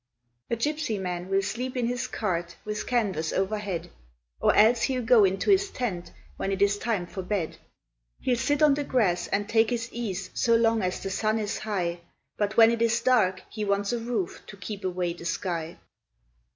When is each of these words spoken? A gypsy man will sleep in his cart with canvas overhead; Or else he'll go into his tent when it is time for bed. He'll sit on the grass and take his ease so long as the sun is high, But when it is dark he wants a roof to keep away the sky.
A 0.49 0.55
gypsy 0.55 0.99
man 0.99 1.29
will 1.29 1.43
sleep 1.43 1.77
in 1.77 1.85
his 1.85 2.07
cart 2.07 2.55
with 2.65 2.87
canvas 2.87 3.31
overhead; 3.31 3.91
Or 4.39 4.55
else 4.55 4.81
he'll 4.81 5.03
go 5.03 5.23
into 5.23 5.51
his 5.51 5.69
tent 5.69 6.11
when 6.37 6.51
it 6.51 6.59
is 6.59 6.79
time 6.79 7.05
for 7.05 7.21
bed. 7.21 7.57
He'll 8.19 8.35
sit 8.35 8.63
on 8.63 8.73
the 8.73 8.83
grass 8.83 9.27
and 9.27 9.47
take 9.47 9.69
his 9.69 9.89
ease 9.93 10.31
so 10.33 10.55
long 10.55 10.81
as 10.81 11.03
the 11.03 11.11
sun 11.11 11.37
is 11.37 11.59
high, 11.59 11.99
But 12.35 12.57
when 12.57 12.71
it 12.71 12.81
is 12.81 12.99
dark 12.99 13.43
he 13.47 13.63
wants 13.63 13.93
a 13.93 13.99
roof 13.99 14.41
to 14.47 14.57
keep 14.57 14.83
away 14.83 15.13
the 15.13 15.25
sky. 15.25 15.77